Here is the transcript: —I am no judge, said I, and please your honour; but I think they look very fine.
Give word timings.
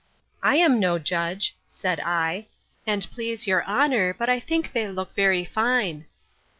—I 0.41 0.55
am 0.55 0.79
no 0.79 0.97
judge, 0.97 1.55
said 1.63 1.99
I, 1.99 2.47
and 2.87 3.07
please 3.11 3.45
your 3.45 3.63
honour; 3.65 4.15
but 4.15 4.29
I 4.31 4.39
think 4.39 4.71
they 4.73 4.87
look 4.87 5.13
very 5.13 5.45
fine. 5.45 6.07